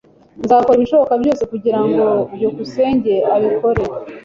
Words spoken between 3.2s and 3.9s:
abikore.